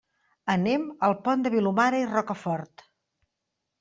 Anem 0.53 0.87
al 1.09 1.13
Pont 1.27 1.45
de 1.47 1.53
Vilomara 1.57 2.03
i 2.05 2.09
Rocafort. 2.17 2.87